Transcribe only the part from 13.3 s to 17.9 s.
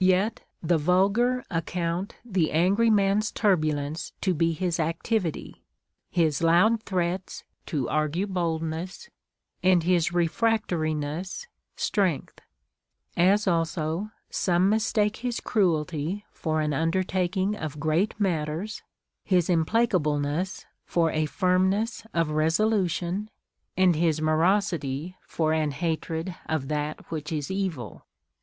also some mistake his cruelty for an under taking of